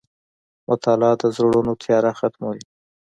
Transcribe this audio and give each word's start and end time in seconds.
•مطالعه 0.69 1.13
د 1.21 1.23
زړونو 1.35 1.71
تیاره 1.81 2.11
ختموي. 2.19 2.63